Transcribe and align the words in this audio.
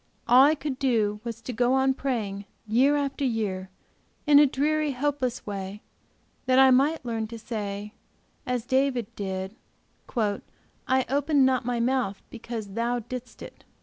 All 0.27 0.43
I 0.43 0.55
could 0.55 0.79
do 0.79 1.19
was 1.23 1.41
to 1.41 1.53
go 1.53 1.73
on 1.75 1.93
praying, 1.93 2.45
year 2.67 2.95
after 2.95 3.23
year, 3.23 3.69
in 4.25 4.39
a 4.39 4.47
dreary, 4.47 4.93
hopeless 4.93 5.45
way, 5.45 5.83
that 6.47 6.57
I 6.57 6.71
might 6.71 7.05
learn 7.05 7.27
to 7.27 7.37
say, 7.37 7.93
as 8.43 8.65
David 8.65 9.15
did, 9.15 9.55
'I 10.17 11.05
opened 11.07 11.45
not 11.45 11.65
my 11.65 11.79
mouth 11.79 12.23
because 12.31 12.69
Thou 12.69 12.97
didst 12.97 13.43
it.' 13.43 13.63